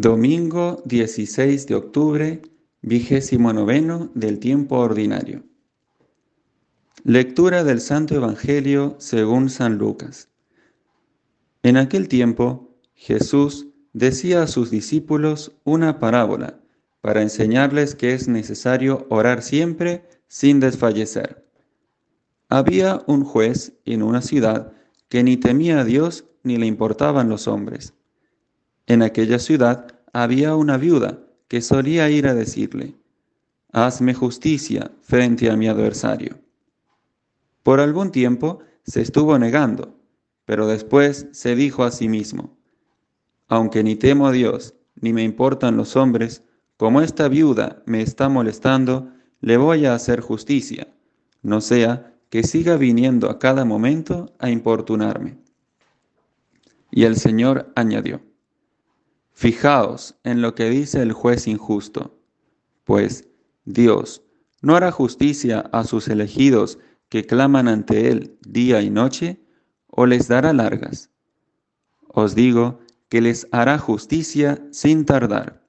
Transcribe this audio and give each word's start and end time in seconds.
Domingo 0.00 0.80
16 0.84 1.66
de 1.66 1.74
octubre, 1.74 2.42
vigésimo 2.82 3.52
noveno 3.52 4.12
del 4.14 4.38
tiempo 4.38 4.78
ordinario. 4.78 5.42
Lectura 7.02 7.64
del 7.64 7.80
Santo 7.80 8.14
Evangelio 8.14 8.94
según 9.00 9.50
San 9.50 9.76
Lucas. 9.76 10.28
En 11.64 11.76
aquel 11.76 12.06
tiempo, 12.06 12.78
Jesús 12.94 13.66
decía 13.92 14.42
a 14.42 14.46
sus 14.46 14.70
discípulos 14.70 15.50
una 15.64 15.98
parábola 15.98 16.60
para 17.00 17.22
enseñarles 17.22 17.96
que 17.96 18.14
es 18.14 18.28
necesario 18.28 19.04
orar 19.10 19.42
siempre 19.42 20.04
sin 20.28 20.60
desfallecer. 20.60 21.44
Había 22.48 23.02
un 23.08 23.24
juez 23.24 23.72
en 23.84 24.04
una 24.04 24.22
ciudad 24.22 24.72
que 25.08 25.24
ni 25.24 25.36
temía 25.36 25.80
a 25.80 25.84
Dios 25.84 26.24
ni 26.44 26.56
le 26.56 26.66
importaban 26.66 27.28
los 27.28 27.48
hombres. 27.48 27.94
En 28.88 29.02
aquella 29.02 29.38
ciudad 29.38 29.86
había 30.14 30.56
una 30.56 30.78
viuda 30.78 31.18
que 31.46 31.60
solía 31.60 32.08
ir 32.08 32.26
a 32.26 32.34
decirle, 32.34 32.94
Hazme 33.70 34.14
justicia 34.14 34.90
frente 35.02 35.50
a 35.50 35.56
mi 35.58 35.68
adversario. 35.68 36.38
Por 37.62 37.80
algún 37.80 38.10
tiempo 38.10 38.60
se 38.84 39.02
estuvo 39.02 39.38
negando, 39.38 39.94
pero 40.46 40.66
después 40.66 41.26
se 41.32 41.54
dijo 41.54 41.84
a 41.84 41.90
sí 41.90 42.08
mismo, 42.08 42.56
Aunque 43.46 43.84
ni 43.84 43.94
temo 43.94 44.26
a 44.26 44.32
Dios, 44.32 44.74
ni 44.94 45.12
me 45.12 45.22
importan 45.22 45.76
los 45.76 45.94
hombres, 45.94 46.42
como 46.78 47.02
esta 47.02 47.28
viuda 47.28 47.82
me 47.84 48.00
está 48.00 48.30
molestando, 48.30 49.12
le 49.42 49.58
voy 49.58 49.84
a 49.84 49.94
hacer 49.94 50.22
justicia, 50.22 50.88
no 51.42 51.60
sea 51.60 52.14
que 52.30 52.42
siga 52.42 52.78
viniendo 52.78 53.28
a 53.28 53.38
cada 53.38 53.66
momento 53.66 54.32
a 54.38 54.48
importunarme. 54.48 55.36
Y 56.90 57.04
el 57.04 57.16
Señor 57.16 57.70
añadió, 57.76 58.22
Fijaos 59.38 60.16
en 60.24 60.42
lo 60.42 60.56
que 60.56 60.68
dice 60.68 61.00
el 61.00 61.12
juez 61.12 61.46
injusto, 61.46 62.18
pues 62.82 63.28
Dios 63.64 64.24
no 64.62 64.74
hará 64.74 64.90
justicia 64.90 65.60
a 65.72 65.84
sus 65.84 66.08
elegidos 66.08 66.80
que 67.08 67.24
claman 67.24 67.68
ante 67.68 68.10
Él 68.10 68.36
día 68.40 68.82
y 68.82 68.90
noche, 68.90 69.40
o 69.86 70.06
les 70.06 70.26
dará 70.26 70.52
largas. 70.52 71.10
Os 72.08 72.34
digo 72.34 72.80
que 73.08 73.20
les 73.20 73.46
hará 73.52 73.78
justicia 73.78 74.60
sin 74.72 75.04
tardar. 75.04 75.64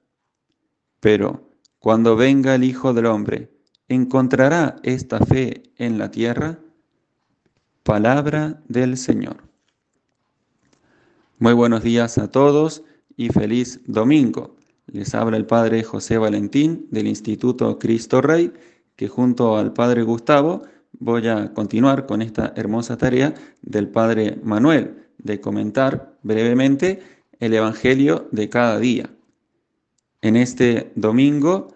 Pero 0.98 1.48
cuando 1.78 2.16
venga 2.16 2.56
el 2.56 2.64
Hijo 2.64 2.92
del 2.92 3.06
Hombre, 3.06 3.52
¿encontrará 3.86 4.80
esta 4.82 5.20
fe 5.20 5.62
en 5.76 5.96
la 5.96 6.10
tierra? 6.10 6.58
Palabra 7.84 8.60
del 8.66 8.96
Señor. 8.96 9.44
Muy 11.38 11.52
buenos 11.52 11.84
días 11.84 12.18
a 12.18 12.32
todos 12.32 12.82
y 13.20 13.28
feliz 13.28 13.80
domingo. 13.84 14.56
Les 14.86 15.14
habla 15.14 15.36
el 15.36 15.44
Padre 15.44 15.82
José 15.82 16.16
Valentín 16.16 16.86
del 16.90 17.06
Instituto 17.06 17.78
Cristo 17.78 18.22
Rey, 18.22 18.50
que 18.96 19.08
junto 19.08 19.58
al 19.58 19.74
Padre 19.74 20.04
Gustavo 20.04 20.62
voy 20.98 21.28
a 21.28 21.52
continuar 21.52 22.06
con 22.06 22.22
esta 22.22 22.54
hermosa 22.56 22.96
tarea 22.96 23.34
del 23.60 23.88
Padre 23.88 24.38
Manuel 24.42 25.04
de 25.18 25.38
comentar 25.38 26.16
brevemente 26.22 27.02
el 27.40 27.52
Evangelio 27.52 28.26
de 28.32 28.48
cada 28.48 28.78
día. 28.78 29.10
En 30.22 30.36
este 30.36 30.90
domingo 30.94 31.74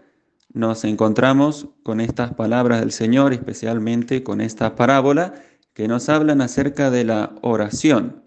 nos 0.54 0.82
encontramos 0.84 1.68
con 1.82 2.00
estas 2.00 2.32
palabras 2.32 2.80
del 2.80 2.90
Señor, 2.90 3.34
especialmente 3.34 4.22
con 4.22 4.40
esta 4.40 4.76
parábola 4.76 5.34
que 5.74 5.88
nos 5.88 6.08
hablan 6.08 6.40
acerca 6.40 6.90
de 6.90 7.04
la 7.04 7.34
oración, 7.42 8.22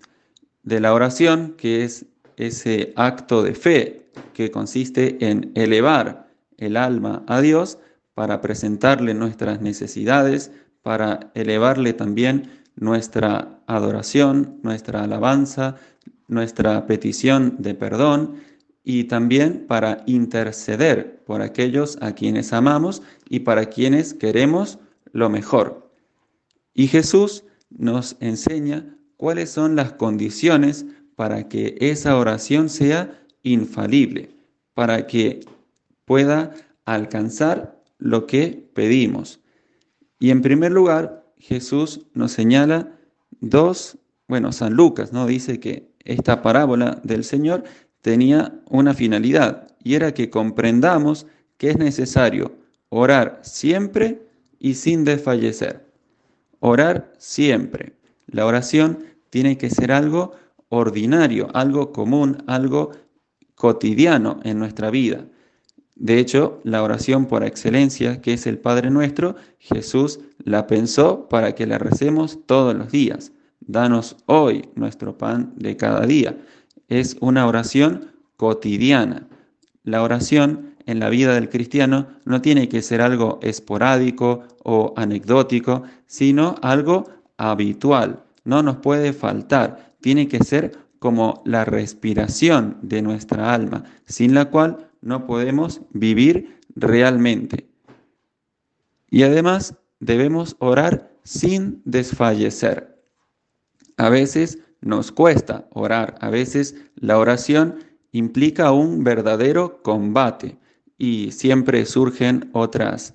de 0.62 0.82
la 0.82 0.94
oración 0.94 1.56
que 1.58 1.84
es 1.84 2.06
ese 2.38 2.93
acto 2.95 3.43
de 3.43 3.53
fe 3.53 4.09
que 4.33 4.52
consiste 4.52 5.17
en 5.27 5.52
elevar 5.55 6.30
el 6.57 6.77
alma 6.77 7.23
a 7.27 7.41
Dios 7.41 7.80
para 8.13 8.41
presentarle 8.41 9.13
nuestras 9.13 9.61
necesidades, 9.61 10.52
para 10.81 11.31
elevarle 11.36 11.93
también 11.93 12.64
nuestra 12.76 13.59
adoración, 13.67 14.59
nuestra 14.64 15.03
alabanza, 15.03 15.76
nuestra 16.27 16.86
petición 16.87 17.55
de 17.59 17.73
perdón 17.73 18.36
y 18.83 19.05
también 19.05 19.65
para 19.67 20.03
interceder 20.05 21.23
por 21.26 21.42
aquellos 21.42 21.97
a 22.02 22.14
quienes 22.14 22.53
amamos 22.53 23.02
y 23.30 23.42
para 23.42 23.65
quienes 23.65 24.14
queremos 24.14 24.80
lo 25.11 25.30
mejor. 25.30 25.92
Y 26.73 26.87
Jesús 26.87 27.43
nos 27.70 28.15
enseña 28.20 28.97
cuáles 29.17 29.49
son 29.49 29.76
las 29.76 29.93
condiciones 29.93 30.86
para 31.17 31.50
que 31.50 31.76
esa 31.80 32.16
oración 32.16 32.70
sea 32.70 33.20
infalible, 33.42 34.30
para 34.76 35.08
que 35.08 35.39
pueda 36.05 36.54
alcanzar 36.86 37.82
lo 37.98 38.28
que 38.28 38.70
pedimos. 38.76 39.39
Y 40.20 40.30
en 40.30 40.44
primer 40.44 40.72
lugar, 40.72 41.26
Jesús 41.39 42.02
nos 42.14 42.33
señala 42.33 43.00
dos, 43.32 43.98
bueno, 44.27 44.52
San 44.52 44.76
Lucas, 44.76 45.11
¿no? 45.11 45.26
Dice 45.26 45.60
que 45.60 45.89
esta 46.06 46.44
parábola 46.44 47.02
del 47.04 47.23
Señor 47.23 47.64
tenía 48.04 48.54
una 48.70 48.94
finalidad 48.94 49.76
y 49.83 49.95
era 49.95 50.14
que 50.14 50.30
comprendamos 50.30 51.26
que 51.58 51.72
es 51.72 51.80
necesario 51.80 52.52
orar 52.89 53.39
siempre 53.42 54.22
y 54.60 54.76
sin 54.76 55.04
desfallecer. 55.04 55.83
Orar 56.60 57.11
siempre. 57.17 57.94
La 58.27 58.45
oración 58.45 59.00
tiene 59.32 59.58
que 59.58 59.72
ser 59.72 59.92
algo 59.92 60.33
ordinario, 60.70 61.50
algo 61.54 61.92
común, 61.92 62.44
algo 62.48 62.92
cotidiano 63.55 64.39
en 64.44 64.60
nuestra 64.60 64.89
vida. 64.92 65.26
De 65.95 66.20
hecho, 66.20 66.61
la 66.64 66.83
oración 66.83 67.26
por 67.26 67.44
excelencia, 67.44 68.22
que 68.22 68.33
es 68.33 68.45
el 68.45 68.60
Padre 68.60 68.92
nuestro, 68.92 69.36
Jesús 69.58 70.20
la 70.44 70.67
pensó 70.67 71.27
para 71.27 71.56
que 71.56 71.66
la 71.66 71.80
recemos 71.80 72.45
todos 72.45 72.76
los 72.76 72.92
días. 72.92 73.32
Danos 73.61 74.16
hoy 74.27 74.70
nuestro 74.76 75.17
pan 75.17 75.54
de 75.56 75.76
cada 75.76 76.06
día. 76.06 76.38
Es 76.88 77.17
una 77.20 77.48
oración 77.48 78.11
cotidiana. 78.38 79.27
La 79.83 80.04
oración 80.04 80.76
en 80.86 81.00
la 81.00 81.10
vida 81.10 81.33
del 81.33 81.50
cristiano 81.50 82.08
no 82.26 82.42
tiene 82.42 82.70
que 82.70 82.82
ser 82.83 83.02
algo 83.02 83.39
esporádico 83.42 84.44
o 84.64 84.94
anecdótico, 84.95 85.83
sino 86.06 86.56
algo 86.61 87.06
habitual. 87.38 88.23
No 88.45 88.61
nos 88.61 88.77
puede 88.77 89.14
faltar 89.14 89.95
tiene 90.08 90.30
que 90.30 90.42
ser 90.42 90.72
como 91.00 91.42
la 91.44 91.66
respiración 91.66 92.78
de 92.82 93.02
nuestra 93.02 93.54
alma, 93.54 93.84
sin 94.06 94.34
la 94.34 94.45
cual 94.45 94.90
no 95.02 95.28
podemos 95.28 95.82
vivir 95.92 96.62
realmente. 96.78 97.68
Y 99.10 99.23
además 99.23 99.76
debemos 100.00 100.56
orar 100.60 101.12
sin 101.23 101.82
desfallecer. 101.84 103.04
A 103.98 104.08
veces 104.08 104.60
nos 104.80 105.12
cuesta 105.12 105.68
orar, 105.72 106.16
a 106.22 106.30
veces 106.30 106.76
la 106.95 107.18
oración 107.18 107.76
implica 108.14 108.72
un 108.72 109.04
verdadero 109.04 109.84
combate 109.84 110.58
y 110.98 111.34
siempre 111.34 111.86
surgen 111.86 112.50
otras, 112.54 113.14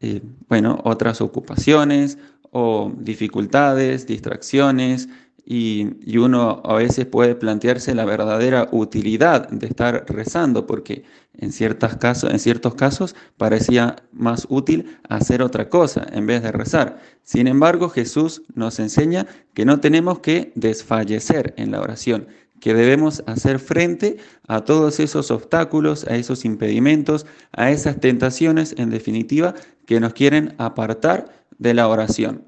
eh, 0.00 0.22
bueno, 0.48 0.80
otras 0.84 1.20
ocupaciones 1.20 2.16
o 2.50 2.90
dificultades, 2.96 4.06
distracciones, 4.06 5.10
y, 5.44 6.16
uno 6.18 6.62
a 6.64 6.74
veces 6.74 7.06
puede 7.06 7.34
plantearse 7.34 7.94
la 7.94 8.04
verdadera 8.04 8.68
utilidad 8.72 9.48
de 9.48 9.66
estar 9.66 10.04
rezando, 10.08 10.66
porque 10.66 11.04
en, 11.38 11.52
ciertos 11.52 11.96
casos, 11.96 12.30
en 12.30 12.38
ciertos 12.38 12.74
casos 12.74 13.16
parecía 13.36 13.96
más 14.12 14.46
útil 14.48 14.98
hacer 15.08 15.42
otra 15.42 15.68
cosa 15.68 16.06
en 16.12 16.26
vez 16.26 16.42
de 16.42 16.52
rezar. 16.52 17.00
Sin 17.22 17.46
embargo, 17.46 17.88
Jesús 17.88 18.42
nos 18.54 18.78
enseña 18.78 19.26
que 19.54 19.64
no 19.64 19.80
tenemos 19.80 20.20
que 20.20 20.52
desfallecer 20.54 21.54
en 21.56 21.70
la 21.70 21.80
oración, 21.80 22.28
que 22.60 22.74
debemos 22.74 23.22
hacer 23.26 23.58
frente 23.58 24.18
a 24.46 24.64
todos 24.64 25.00
esos 25.00 25.30
obstáculos, 25.30 26.06
a 26.06 26.16
esos 26.16 26.44
impedimentos, 26.44 27.26
a 27.52 27.70
esas 27.70 27.98
tentaciones, 27.98 28.74
en 28.76 28.90
definitiva, 28.90 29.54
que 29.86 29.98
nos 30.00 30.12
quieren 30.12 30.54
apartar 30.58 31.32
de 31.58 31.74
la 31.74 31.88
oración. 31.88 32.44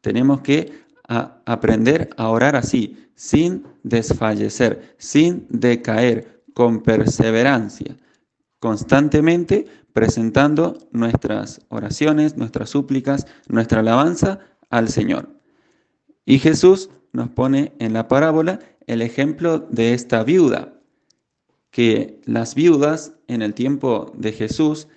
Tenemos 0.00 0.40
que 0.40 0.82
a 1.12 1.42
aprender 1.44 2.08
a 2.16 2.28
orar 2.30 2.56
así, 2.56 2.96
sin 3.14 3.64
desfallecer, 3.82 4.94
sin 4.96 5.46
decaer, 5.50 6.42
con 6.54 6.82
perseverancia, 6.82 7.96
constantemente 8.60 9.66
presentando 9.92 10.78
nuestras 10.90 11.60
oraciones, 11.68 12.36
nuestras 12.36 12.70
súplicas, 12.70 13.26
nuestra 13.48 13.80
alabanza 13.80 14.40
al 14.70 14.88
Señor. 14.88 15.28
Y 16.24 16.38
Jesús 16.38 16.88
nos 17.12 17.28
pone 17.30 17.72
en 17.78 17.92
la 17.92 18.08
parábola 18.08 18.60
el 18.86 19.02
ejemplo 19.02 19.58
de 19.58 19.94
esta 19.94 20.24
viuda, 20.24 20.74
que 21.70 22.20
las 22.24 22.54
viudas 22.54 23.14
en 23.28 23.42
el 23.42 23.54
tiempo 23.54 24.12
de 24.14 24.32
Jesús 24.32 24.88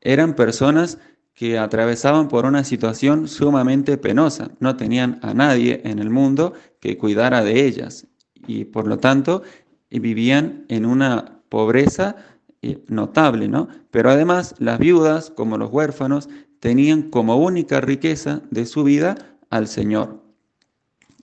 eran 0.00 0.34
personas 0.34 0.98
que 1.34 1.58
atravesaban 1.58 2.28
por 2.28 2.44
una 2.44 2.64
situación 2.64 3.26
sumamente 3.28 3.96
penosa. 3.96 4.50
No 4.60 4.76
tenían 4.76 5.18
a 5.22 5.34
nadie 5.34 5.80
en 5.84 5.98
el 5.98 6.10
mundo 6.10 6.52
que 6.80 6.98
cuidara 6.98 7.42
de 7.42 7.66
ellas 7.66 8.06
y 8.46 8.64
por 8.64 8.86
lo 8.86 8.98
tanto 8.98 9.42
vivían 9.90 10.64
en 10.68 10.86
una 10.86 11.40
pobreza 11.48 12.16
eh, 12.62 12.82
notable, 12.88 13.48
¿no? 13.48 13.68
Pero 13.90 14.10
además 14.10 14.54
las 14.58 14.78
viudas, 14.78 15.30
como 15.30 15.58
los 15.58 15.70
huérfanos, 15.70 16.28
tenían 16.60 17.10
como 17.10 17.36
única 17.36 17.80
riqueza 17.80 18.42
de 18.50 18.66
su 18.66 18.84
vida 18.84 19.16
al 19.50 19.66
Señor, 19.66 20.22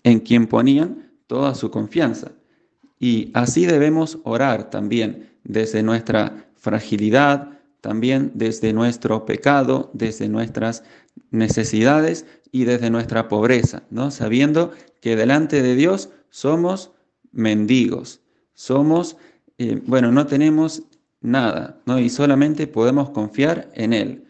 en 0.04 0.20
quien 0.20 0.48
ponían 0.48 1.12
toda 1.28 1.56
su 1.56 1.72
confianza. 1.72 2.32
Y 3.00 3.32
así 3.34 3.66
debemos 3.66 4.20
orar 4.24 4.70
también 4.70 5.30
desde 5.44 5.82
nuestra 5.82 6.50
fragilidad, 6.56 7.59
también 7.82 8.32
desde 8.34 8.74
nuestro 8.74 9.26
pecado, 9.26 9.90
desde 9.94 10.30
nuestras 10.30 10.84
necesidades 11.32 12.26
y 12.52 12.66
desde 12.66 12.90
nuestra 12.90 13.28
pobreza, 13.28 13.84
¿no? 13.90 14.12
Sabiendo 14.12 14.72
que 15.02 15.16
delante 15.16 15.62
de 15.62 15.76
Dios 15.76 16.10
somos 16.30 16.92
mendigos, 17.32 18.22
somos, 18.54 19.18
eh, 19.58 19.82
bueno, 19.86 20.12
no 20.12 20.26
tenemos 20.26 20.84
nada, 21.22 21.80
¿no? 21.86 22.00
Y 22.00 22.10
solamente 22.10 22.68
podemos 22.68 23.12
confiar 23.12 23.70
en 23.74 23.94
Él. 23.94 24.26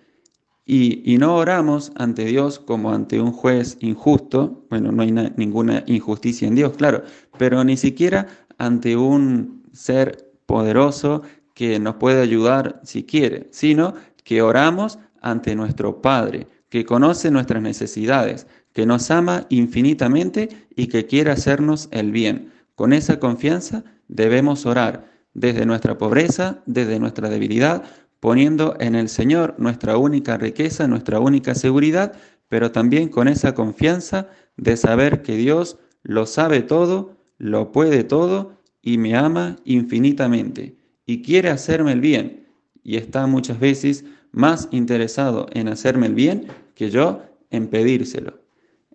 Y, 0.71 1.17
no 1.17 1.35
oramos 1.35 1.91
ante 1.95 2.25
Dios 2.25 2.59
como 2.59 2.91
ante 2.91 3.19
un 3.19 3.31
juez 3.31 3.77
injusto, 3.79 4.67
bueno, 4.69 4.91
no 4.91 5.01
hay 5.01 5.11
ninguna 5.11 5.83
injusticia 5.87 6.47
en 6.47 6.53
Dios, 6.53 6.73
claro, 6.77 7.01
pero 7.39 7.63
ni 7.63 7.75
siquiera 7.75 8.27
ante 8.59 8.95
un 8.95 9.63
ser 9.73 10.31
poderoso 10.45 11.23
que 11.59 11.77
nos 11.77 11.95
puede 11.95 12.21
ayudar 12.21 12.79
si 12.85 13.03
quiere, 13.03 13.49
sino 13.51 13.93
que 14.23 14.41
oramos 14.41 14.97
ante 15.19 15.57
nuestro 15.57 16.01
Padre, 16.01 16.47
que 16.69 16.85
conoce 16.85 17.31
nuestras 17.31 17.61
necesidades, 17.61 18.47
que 18.71 18.85
nos 18.85 19.11
ama 19.11 19.45
infinitamente 19.49 20.47
y 20.73 20.87
que 20.87 21.05
quiere 21.05 21.31
hacernos 21.31 21.89
el 21.91 22.13
bien. 22.13 22.53
Con 22.75 22.93
esa 22.93 23.19
confianza 23.19 23.83
debemos 24.07 24.65
orar 24.65 25.11
desde 25.33 25.65
nuestra 25.65 25.97
pobreza, 25.97 26.63
desde 26.65 26.97
nuestra 26.97 27.27
debilidad, 27.27 27.83
poniendo 28.21 28.77
en 28.79 28.95
el 28.95 29.09
Señor 29.09 29.55
nuestra 29.57 29.97
única 29.97 30.37
riqueza, 30.37 30.87
nuestra 30.87 31.19
única 31.19 31.55
seguridad, 31.55 32.13
pero 32.47 32.71
también 32.71 33.09
con 33.09 33.27
esa 33.27 33.53
confianza 33.53 34.29
de 34.55 34.77
saber 34.77 35.23
que 35.23 35.35
Dios 35.35 35.77
lo 36.03 36.25
sabe 36.25 36.61
todo, 36.61 37.17
lo 37.37 37.73
puede 37.73 38.05
todo 38.05 38.53
y 38.81 38.97
me 38.97 39.17
ama 39.17 39.57
infinitamente 39.65 40.78
y 41.09 41.23
quiere 41.23 41.49
hacerme 41.49 41.93
el 41.93 42.01
bien 42.01 42.45
y 42.83 42.97
está 42.97 43.25
muchas 43.25 43.59
veces 43.59 44.05
más 44.31 44.67
interesado 44.69 45.47
en 45.53 45.67
hacerme 45.67 46.05
el 46.05 46.13
bien 46.13 46.45
que 46.75 46.91
yo 46.91 47.23
en 47.49 47.67
pedírselo. 47.67 48.43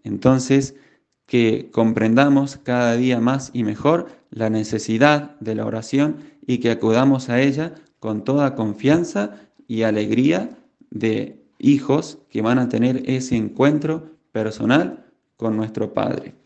Entonces, 0.05 0.77
que 1.27 1.71
comprendamos 1.73 2.57
cada 2.63 2.95
día 2.95 3.19
más 3.19 3.51
y 3.53 3.65
mejor 3.65 4.07
la 4.31 4.49
necesidad 4.49 5.41
de 5.41 5.57
la 5.57 5.67
oración 5.67 6.19
y 6.47 6.59
que 6.59 6.71
acudamos 6.71 7.31
a 7.31 7.41
ella 7.41 7.75
con 7.99 8.23
toda 8.23 8.55
confianza 8.55 9.35
y 9.67 9.83
alegría 9.83 10.57
de 10.91 11.43
hijos 11.59 12.19
que 12.31 12.43
van 12.43 12.61
a 12.61 12.69
tener 12.69 13.11
ese 13.11 13.35
encuentro 13.35 14.13
personal 14.31 15.05
con 15.37 15.57
nuestro 15.57 15.93
Padre. 15.93 16.37